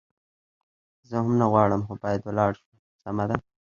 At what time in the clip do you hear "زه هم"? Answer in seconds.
1.09-1.29